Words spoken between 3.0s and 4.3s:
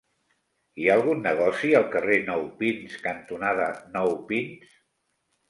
cantonada Nou